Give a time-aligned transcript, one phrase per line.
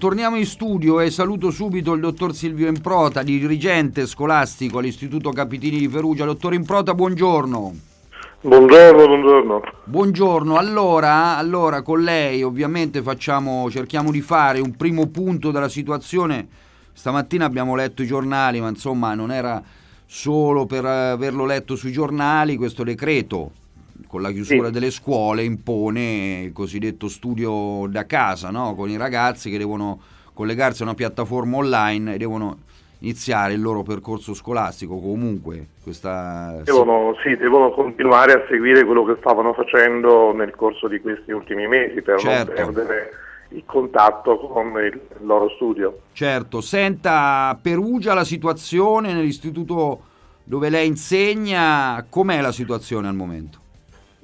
[0.00, 5.90] Torniamo in studio e saluto subito il dottor Silvio Improta, dirigente scolastico all'Istituto Capitini di
[5.90, 6.24] Perugia.
[6.24, 7.74] Dottor Improta, buongiorno.
[8.40, 9.60] Buongiorno, buongiorno.
[9.84, 16.48] Buongiorno, allora, allora con lei ovviamente facciamo, cerchiamo di fare un primo punto della situazione.
[16.94, 19.62] Stamattina abbiamo letto i giornali, ma insomma non era
[20.06, 23.50] solo per averlo letto sui giornali questo decreto
[24.10, 24.72] con la chiusura sì.
[24.72, 28.74] delle scuole impone il cosiddetto studio da casa, no?
[28.74, 30.00] con i ragazzi che devono
[30.34, 32.58] collegarsi a una piattaforma online e devono
[32.98, 36.60] iniziare il loro percorso scolastico comunque questa...
[36.64, 41.68] devono, sì, devono continuare a seguire quello che stavano facendo nel corso di questi ultimi
[41.68, 42.52] mesi per certo.
[42.52, 43.10] non perdere
[43.50, 50.00] il contatto con il loro studio certo, senta Perugia la situazione nell'istituto
[50.42, 53.68] dove lei insegna com'è la situazione al momento?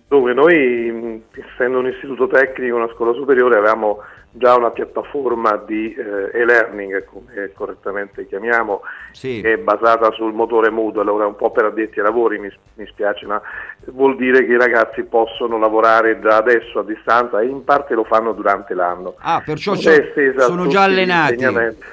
[0.08, 6.30] Dunque, noi, essendo un istituto tecnico, una scuola superiore, avevamo già una piattaforma di eh,
[6.32, 8.82] e-learning, come correttamente chiamiamo,
[9.12, 9.40] sì.
[9.40, 12.86] che è basata sul motore Moodle, allora un po' per addetti ai lavori mi, mi
[12.86, 13.40] spiace, ma
[13.86, 18.04] vuol dire che i ragazzi possono lavorare già adesso a distanza e in parte lo
[18.04, 19.14] fanno durante l'anno.
[19.18, 21.44] Ah, perciò sono già allenati.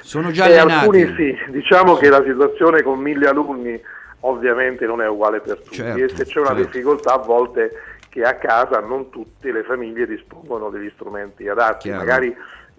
[0.02, 0.86] Sono già e allenati.
[0.86, 3.82] Alcuni sì, diciamo che la situazione con mille alunni
[4.26, 6.64] ovviamente non è uguale per tutti certo, e se c'è una certo.
[6.64, 7.72] difficoltà a volte
[8.14, 11.98] che a casa non tutte le famiglie dispongono degli strumenti adatti, Chiaro.
[11.98, 12.36] magari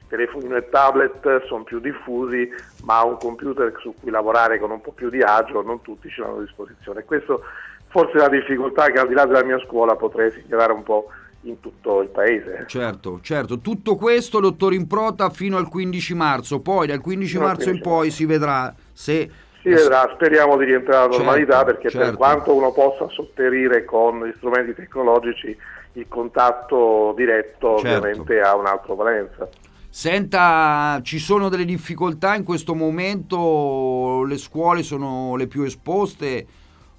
[0.06, 2.48] telefonino e tablet sono più diffusi,
[2.84, 6.20] ma un computer su cui lavorare con un po' più di agio non tutti ce
[6.20, 7.02] l'hanno a disposizione.
[7.02, 7.42] Questo
[7.88, 11.08] forse è la difficoltà che al di là della mia scuola potrei segnalare un po'
[11.40, 12.62] in tutto il paese.
[12.68, 13.58] Certo, certo.
[13.58, 16.60] Tutto questo, dottor Improta, fino al 15 marzo.
[16.60, 19.28] Poi dal 15 marzo in poi si vedrà se
[19.64, 22.06] si vedrà, speriamo di rientrare alla normalità certo, perché certo.
[22.06, 25.56] per quanto uno possa sotterire con gli strumenti tecnologici
[25.92, 27.96] il contatto diretto certo.
[27.96, 29.48] ovviamente ha un'altra valenza.
[29.88, 34.24] Senta, ci sono delle difficoltà in questo momento?
[34.26, 36.46] Le scuole sono le più esposte?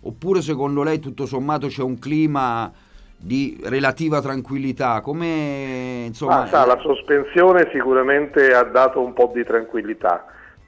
[0.02, 2.72] Oppure secondo lei tutto sommato c'è un clima
[3.18, 5.02] di relativa tranquillità?
[5.02, 6.44] Come, insomma...
[6.44, 10.26] ah, sa, la sospensione sicuramente ha dato un po' di tranquillità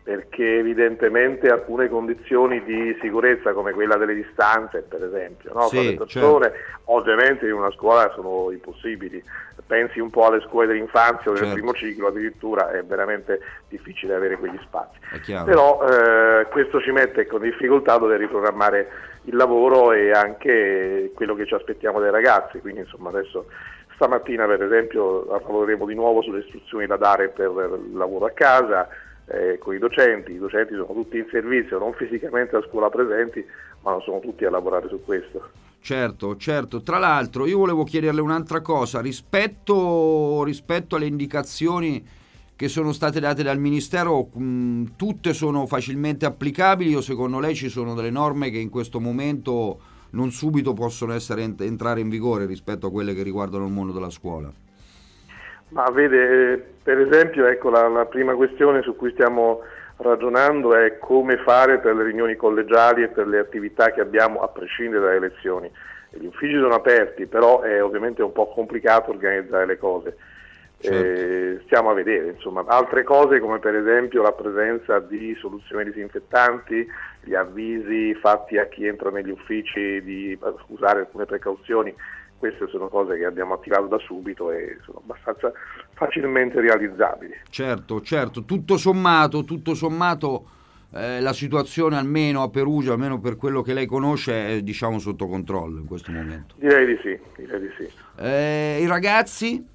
[0.08, 5.68] perché evidentemente alcune condizioni di sicurezza come quella delle distanze per esempio no?
[5.68, 6.80] sì, con le persone certo.
[6.86, 9.22] ovviamente in una scuola sono impossibili
[9.66, 11.54] pensi un po' alle scuole dell'infanzia o del certo.
[11.56, 14.98] primo ciclo addirittura è veramente difficile avere quegli spazi
[15.44, 18.88] però eh, questo ci mette con difficoltà a dover riprogrammare
[19.26, 23.48] il lavoro e anche quello che ci aspettiamo dai ragazzi quindi insomma adesso
[23.96, 28.88] stamattina per esempio lavoreremo di nuovo sulle istruzioni da dare per il lavoro a casa
[29.28, 33.46] eh, con i docenti, i docenti sono tutti in servizio, non fisicamente a scuola presenti,
[33.82, 35.50] ma sono tutti a lavorare su questo.
[35.80, 36.82] Certo, certo.
[36.82, 42.06] Tra l'altro io volevo chiederle un'altra cosa, rispetto, rispetto alle indicazioni
[42.56, 47.70] che sono state date dal Ministero, mh, tutte sono facilmente applicabili o secondo lei ci
[47.70, 49.80] sono delle norme che in questo momento
[50.12, 54.10] non subito possono essere, entrare in vigore rispetto a quelle che riguardano il mondo della
[54.10, 54.52] scuola?
[55.70, 59.62] Ma vede, per esempio, ecco, la, la, prima questione su cui stiamo
[59.98, 64.48] ragionando è come fare per le riunioni collegiali e per le attività che abbiamo a
[64.48, 65.70] prescindere dalle elezioni.
[66.12, 70.16] Gli uffici sono aperti, però è ovviamente un po' complicato organizzare le cose.
[70.80, 70.96] Certo.
[70.96, 76.88] Eh, stiamo a vedere, insomma, altre cose come per esempio la presenza di soluzioni disinfettanti,
[77.24, 81.94] gli avvisi fatti a chi entra negli uffici di usare alcune precauzioni
[82.38, 85.52] queste sono cose che abbiamo attivato da subito e sono abbastanza
[85.94, 87.34] facilmente realizzabili.
[87.50, 90.46] Certo, certo, tutto sommato, tutto sommato
[90.94, 95.28] eh, la situazione almeno a Perugia, almeno per quello che lei conosce, è diciamo sotto
[95.28, 96.56] controllo in questo momento.
[96.58, 97.92] Direi di sì, direi di sì.
[98.20, 99.66] Eh, I ragazzi?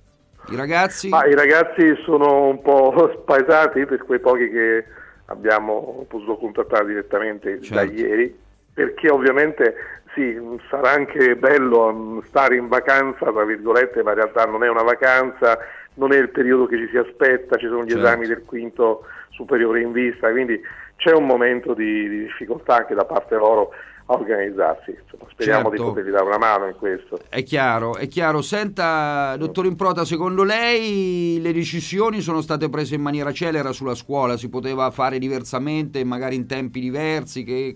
[0.49, 1.09] I ragazzi?
[1.09, 4.84] Ma I ragazzi sono un po' spaesati per quei pochi che
[5.27, 7.75] abbiamo potuto contattare direttamente certo.
[7.75, 8.37] da ieri,
[8.75, 9.75] perché ovviamente
[10.15, 10.38] sì,
[10.69, 14.83] sarà anche bello mm, stare in vacanza, tra virgolette, ma in realtà non è una
[14.83, 15.59] vacanza,
[15.94, 18.06] non è il periodo che ci si aspetta, ci sono gli certo.
[18.06, 20.61] esami del quinto superiore in vista, quindi
[20.97, 23.70] c'è un momento di, di difficoltà anche da parte loro
[24.06, 24.91] a organizzarsi.
[24.91, 25.82] Insomma, speriamo certo.
[25.82, 27.19] di potergli dare una mano in questo.
[27.29, 28.43] È chiaro, è chiaro.
[28.43, 34.37] Senta, dottor Improta, secondo lei le decisioni sono state prese in maniera celera sulla scuola?
[34.37, 37.44] Si poteva fare diversamente, magari in tempi diversi?
[37.44, 37.75] Che,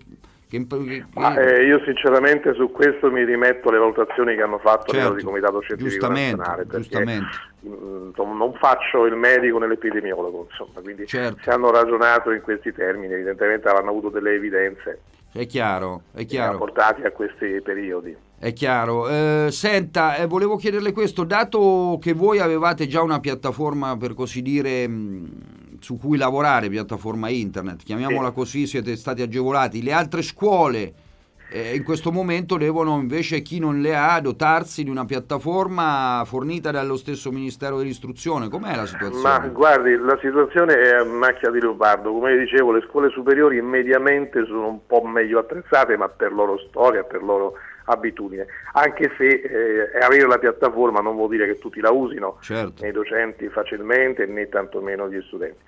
[1.15, 5.25] Ma, eh, io sinceramente su questo mi rimetto alle valutazioni che hanno fatto certo, il
[5.25, 11.39] Comitato Scientifico Nazionale perché mh, non faccio il medico nell'epidemiologo, insomma, quindi certo.
[11.43, 15.01] se hanno ragionato in questi termini evidentemente avranno avuto delle evidenze
[15.37, 16.57] è chiaro, è chiaro.
[16.57, 18.17] portati a questi periodi.
[18.39, 19.07] È chiaro.
[19.09, 24.41] Eh, senta, eh, volevo chiederle questo, dato che voi avevate già una piattaforma per così
[24.41, 25.29] dire mh,
[25.81, 28.35] su cui lavorare, piattaforma internet, chiamiamola sì.
[28.35, 29.83] così, siete stati agevolati.
[29.83, 30.93] Le altre scuole
[31.49, 36.73] eh, in questo momento devono invece chi non le ha dotarsi di una piattaforma fornita
[36.73, 38.49] dallo stesso Ministero dell'Istruzione.
[38.49, 39.23] Com'è la situazione?
[39.23, 42.13] Ma guardi, la situazione è a macchia di leopardo.
[42.13, 47.05] Come dicevo, le scuole superiori mediamente sono un po' meglio attrezzate, ma per loro storia,
[47.05, 47.55] per loro
[47.87, 52.83] abitudine, anche se eh, avere la piattaforma non vuol dire che tutti la usino, certo.
[52.83, 55.59] né i docenti facilmente né tantomeno gli studenti.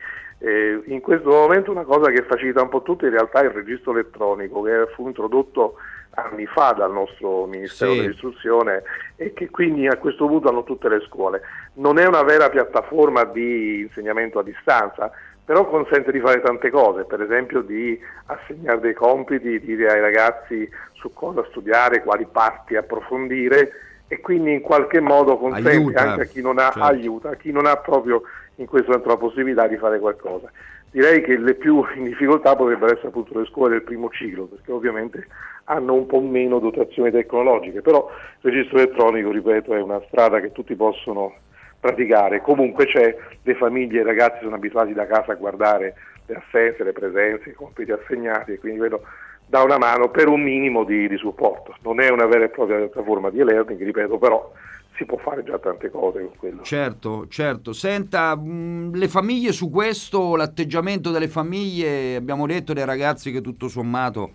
[0.41, 3.51] Eh, in questo momento una cosa che facilita un po' tutto in realtà è il
[3.51, 5.75] registro elettronico che fu introdotto
[6.11, 8.01] anni fa dal nostro Ministero sì.
[8.01, 8.83] dell'Istruzione
[9.17, 11.43] e che quindi a questo punto hanno tutte le scuole.
[11.75, 15.11] Non è una vera piattaforma di insegnamento a distanza,
[15.49, 20.69] però consente di fare tante cose, per esempio di assegnare dei compiti, dire ai ragazzi
[20.93, 23.71] su cosa studiare, quali parti approfondire
[24.09, 26.83] e quindi in qualche modo consente aiuta, anche a chi non ha, certo.
[26.83, 28.25] aiuta, a chi non ha proprio
[28.57, 30.53] in questo momento la possibilità di fare qualcosa.
[30.91, 34.71] Direi che le più in difficoltà potrebbero essere appunto le scuole del primo ciclo, perché
[34.71, 35.29] ovviamente
[35.65, 38.07] hanno un po' meno dotazioni tecnologiche, però
[38.43, 41.37] il registro elettronico, ripeto, è una strada che tutti possono
[41.81, 42.41] praticare.
[42.41, 45.95] Comunque c'è, le famiglie e i ragazzi sono abituati da casa a guardare
[46.27, 49.03] le assenze, le presenze, i compiti assegnati e quindi vedo
[49.49, 51.75] dà una mano per un minimo di, di supporto.
[51.83, 54.53] Non è una vera e propria piattaforma di e-learning, ripeto, però
[54.99, 56.63] si può fare già tante cose con quello.
[56.63, 57.73] Certo, certo.
[57.73, 63.41] Senta, mh, mm, le famiglie su questo, l'atteggiamento delle famiglie, abbiamo detto dei ragazzi che
[63.41, 64.31] tutto sommato,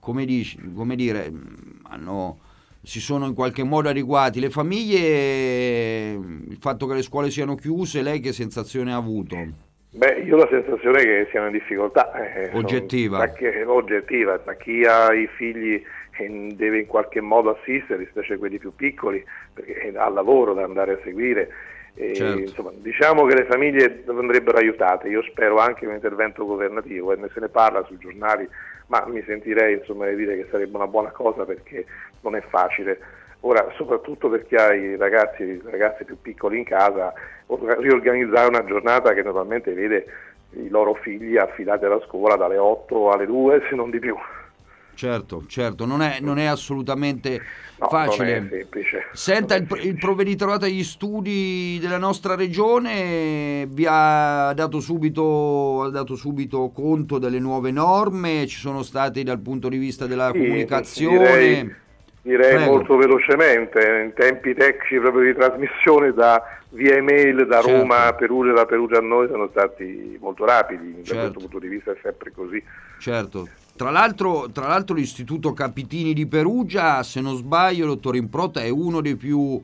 [0.00, 1.40] come, dici, come dire, mm,
[1.84, 2.38] hanno,
[2.82, 4.40] si sono in qualche modo adeguati.
[4.40, 9.36] Le famiglie, il fatto che le scuole siano chiuse, lei che sensazione ha avuto?
[9.94, 12.12] Beh, io ho la sensazione che siano in difficoltà.
[12.14, 13.26] Eh, oggettiva.
[13.28, 15.82] Che, oggettiva, da chi ha i figli
[16.12, 20.92] che deve in qualche modo assisterli, specie quelli più piccoli, perché ha lavoro da andare
[20.92, 21.48] a seguire.
[21.94, 22.38] E, certo.
[22.38, 27.28] insomma, diciamo che le famiglie andrebbero aiutate, io spero anche un intervento governativo, e ne
[27.32, 28.48] se ne parla sui giornali,
[28.86, 31.84] ma mi sentirei insomma, di dire che sarebbe una buona cosa perché
[32.20, 32.98] non è facile.
[33.40, 37.12] Ora, soprattutto per chi ha i ragazzi, i ragazzi più piccoli in casa,
[37.46, 40.06] riorganizzare una giornata che normalmente vede
[40.50, 44.16] i loro figli affidati alla scuola dalle 8 alle 2, se non di più.
[44.94, 47.40] Certo, certo, non è, non è assolutamente
[47.78, 48.38] no, facile.
[48.38, 49.06] Non è semplice.
[49.12, 56.14] Senta, il, il, provveditorato agli studi della nostra regione vi ha dato, subito, ha dato
[56.14, 61.18] subito conto delle nuove norme, ci sono stati dal punto di vista della sì, comunicazione.
[61.18, 61.74] Direi,
[62.22, 67.78] direi molto velocemente, in tempi tecnici proprio di trasmissione da via email da certo.
[67.78, 71.14] Roma a Perugia da Perugia a noi sono stati molto rapidi, certo.
[71.14, 72.62] da questo punto di vista è sempre così.
[72.98, 78.68] Certo, tra l'altro, tra l'altro, l'Istituto Capitini di Perugia, se non sbaglio, dottor Improta è
[78.68, 79.60] uno dei più,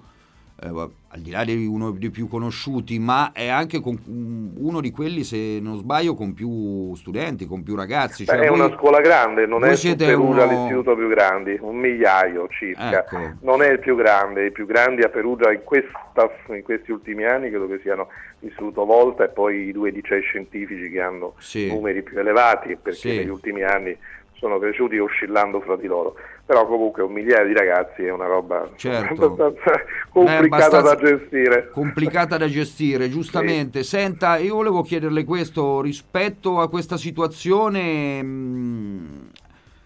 [0.60, 0.68] eh,
[1.10, 5.22] al di là di uno dei più conosciuti, ma è anche con, uno di quelli,
[5.22, 8.24] se non sbaglio, con più studenti, con più ragazzi.
[8.24, 10.44] Cioè è voi, una scuola grande, non è Perugia uno...
[10.44, 13.04] l'istituto più grande, un migliaio circa.
[13.04, 13.36] Ecco.
[13.40, 17.24] Non è il più grande, i più grandi a Perugia in, questa, in questi ultimi
[17.24, 18.08] anni credo che siano
[18.40, 21.68] l'Istituto Volta e poi i due licei scientifici che hanno sì.
[21.68, 23.16] numeri più elevati perché sì.
[23.16, 23.96] negli ultimi anni
[24.38, 26.14] sono cresciuti oscillando fra di loro.
[26.46, 29.24] Però comunque un migliaio di ragazzi è una roba certo.
[29.26, 31.70] abbastanza complicata abbastanza da gestire.
[31.70, 33.82] Complicata da gestire, giustamente.
[33.82, 33.96] Sì.
[33.96, 39.26] Senta, io volevo chiederle questo, rispetto a questa situazione, mh, mm,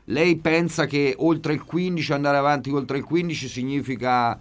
[0.06, 4.38] lei pensa che oltre il 15, andare avanti oltre il 15 significa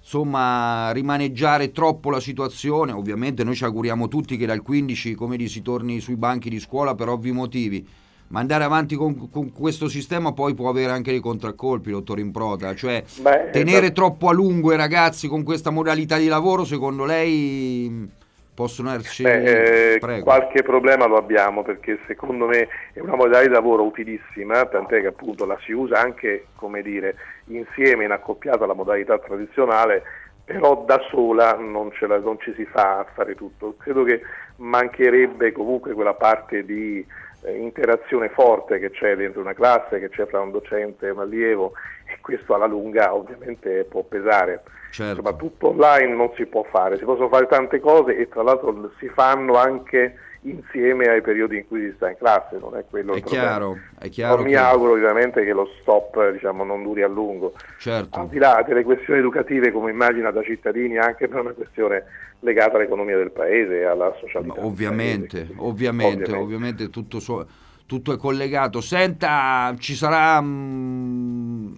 [0.00, 2.92] insomma rimaneggiare troppo la situazione.
[2.92, 6.60] Ovviamente noi ci auguriamo tutti che dal 15 come di, si torni sui banchi di
[6.60, 7.86] scuola per ovvi motivi.
[8.28, 12.74] Ma andare avanti con, con questo sistema poi può avere anche dei contraccolpi, dottor Improta.
[12.74, 13.92] Cioè, Beh, tenere esatto.
[13.92, 18.16] troppo a lungo i ragazzi con questa modalità di lavoro, secondo lei
[18.58, 23.84] possono esserci eh, qualche problema lo abbiamo perché secondo me è una modalità di lavoro
[23.84, 29.16] utilissima tant'è che appunto la si usa anche come dire insieme in accoppiata alla modalità
[29.20, 30.02] tradizionale
[30.44, 34.22] però da sola non, la, non ci si fa a fare tutto credo che
[34.56, 37.06] mancherebbe comunque quella parte di
[37.46, 41.72] interazione forte che c'è dentro una classe, che c'è fra un docente e un allievo
[42.04, 44.62] e questo alla lunga ovviamente può pesare.
[44.90, 45.20] Certo.
[45.20, 48.90] Insomma, tutto online non si può fare, si possono fare tante cose e tra l'altro
[48.98, 53.14] si fanno anche insieme ai periodi in cui si sta in classe, non è quello
[53.14, 57.08] è chiaro, è chiaro non mi auguro ovviamente che lo stop diciamo, non duri a
[57.08, 57.54] lungo.
[57.78, 58.20] Certo.
[58.20, 62.04] Al di là delle questioni educative, come immagina da cittadini, anche per una questione
[62.40, 64.64] legata all'economia del paese e alla socialità.
[64.64, 67.46] Ovviamente, paese, ovviamente, ovviamente, ovviamente tutto, so,
[67.86, 68.80] tutto, è collegato.
[68.80, 70.40] Senta, ci sarà...
[70.40, 71.74] Mh, mm,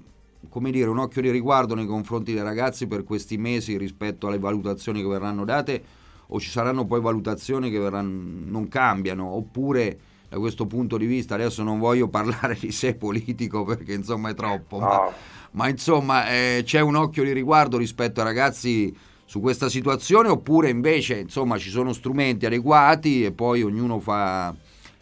[0.48, 4.38] come dire, un occhio di riguardo nei confronti dei ragazzi per questi mesi rispetto alle
[4.38, 5.82] valutazioni che verranno date
[6.30, 11.34] o ci saranno poi valutazioni che verranno, non cambiano, oppure da questo punto di vista
[11.34, 14.86] adesso non voglio parlare di sé politico perché insomma è troppo, no.
[14.86, 15.12] ma,
[15.52, 20.70] ma, insomma eh, c'è un occhio di riguardo rispetto ai ragazzi su questa situazione oppure
[20.70, 24.54] invece insomma ci sono strumenti adeguati e poi ognuno fa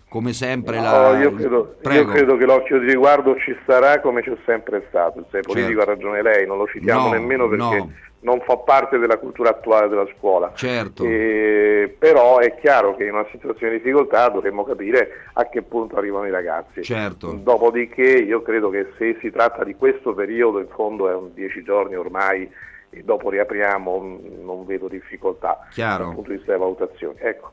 [0.09, 1.19] come sempre no, la...
[1.19, 5.41] Io credo, io credo, che l'occhio di riguardo ci sarà come c'è sempre stato, se
[5.41, 5.91] è politico certo.
[5.91, 7.77] ha ragione lei, non lo citiamo no, nemmeno perché...
[7.77, 10.53] No non fa parte della cultura attuale della scuola.
[10.55, 11.05] Certo.
[11.05, 15.97] E, però è chiaro che in una situazione di difficoltà dovremmo capire a che punto
[15.97, 16.83] arrivano i ragazzi.
[16.83, 17.33] Certo.
[17.33, 21.63] Dopodiché io credo che se si tratta di questo periodo, in fondo è un dieci
[21.63, 22.51] giorni ormai,
[22.91, 26.05] e dopo riapriamo, non vedo difficoltà Chiaro.
[26.05, 27.17] dal punto di vista delle valutazioni.
[27.21, 27.53] Ecco.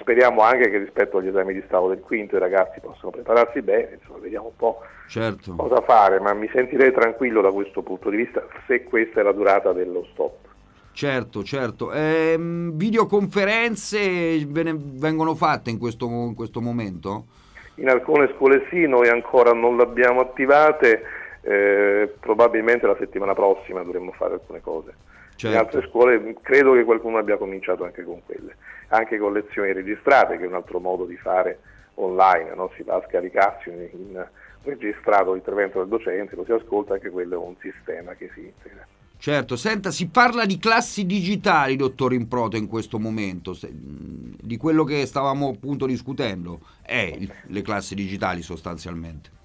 [0.00, 3.98] Speriamo anche che rispetto agli esami di Stato del quinto i ragazzi possano prepararsi bene,
[4.00, 5.54] insomma, vediamo un po' certo.
[5.54, 9.32] cosa fare, ma mi sentirei tranquillo da questo punto di vista se questa è la
[9.32, 10.46] durata dello stop.
[10.98, 11.92] Certo, certo.
[11.92, 17.26] Ehm, videoconferenze vengono fatte in questo, in questo, momento?
[17.76, 21.02] In alcune scuole sì, noi ancora non le abbiamo attivate,
[21.42, 24.94] eh, probabilmente la settimana prossima dovremmo fare alcune cose.
[25.36, 25.54] Certo.
[25.54, 28.56] In altre scuole credo che qualcuno abbia cominciato anche con quelle,
[28.88, 31.60] anche con lezioni registrate, che è un altro modo di fare
[31.94, 32.70] online, no?
[32.74, 34.26] si va a scaricarsi in, in
[34.62, 38.86] registrato l'intervento del docente, lo si ascolta, anche quello è un sistema che si integra.
[39.20, 45.06] Certo, senta, si parla di classi digitali, dottor Improto, in questo momento, di quello che
[45.06, 49.37] stavamo appunto discutendo, è le classi digitali sostanzialmente.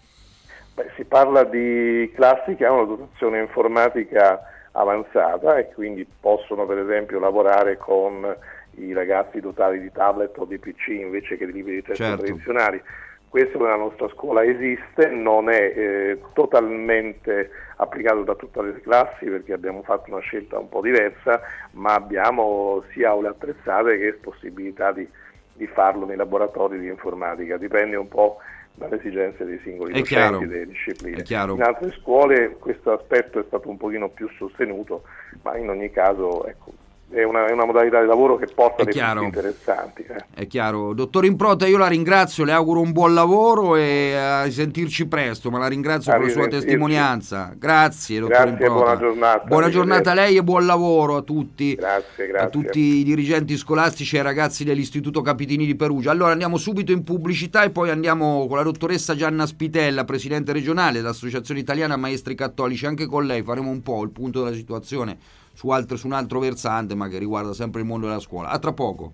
[0.76, 6.80] Beh, si parla di classi che hanno una dotazione informatica avanzata e quindi possono per
[6.80, 8.36] esempio lavorare con
[8.78, 12.24] i ragazzi dotati di tablet o di PC invece che di libri di testo certo.
[12.24, 12.82] tradizionali.
[13.30, 19.54] Questo nella nostra scuola esiste, non è eh, totalmente applicato da tutte le classi perché
[19.54, 25.08] abbiamo fatto una scelta un po' diversa, ma abbiamo sia aule attrezzate che possibilità di,
[25.54, 27.58] di farlo nei laboratori di informatica.
[27.58, 28.38] Dipende un po'
[28.76, 31.24] dalle esigenze dei singoli è docenti, chiaro, delle discipline.
[31.28, 35.04] In altre scuole questo aspetto è stato un pochino più sostenuto,
[35.44, 36.72] ma in ogni caso ecco,
[37.14, 40.04] è una, è una, modalità di lavoro che porta dei punti interessanti.
[40.04, 40.26] Eh.
[40.34, 40.94] È chiaro.
[40.94, 45.60] Dottor Improta, io la ringrazio, le auguro un buon lavoro e a sentirci presto, ma
[45.60, 47.54] la ringrazio per la sua testimonianza.
[47.56, 48.74] Grazie, dottor grazie, Improta.
[48.74, 49.46] Buona giornata.
[49.46, 51.76] Buona giornata a lei e buon lavoro a tutti.
[51.76, 52.48] Grazie, grazie.
[52.48, 56.12] A tutti i dirigenti scolastici e ai ragazzi dell'Istituto Capitini di Perugia.
[56.12, 61.00] Allora andiamo subito in pubblicità e poi andiamo con la dottoressa Gianna Spitella, presidente regionale
[61.00, 62.86] dell'Associazione Italiana Maestri Cattolici.
[62.86, 66.40] Anche con lei faremo un po' il punto della situazione su, altro, su un altro
[66.40, 68.50] versante, ma che riguarda sempre il mondo della scuola.
[68.50, 69.14] A tra poco.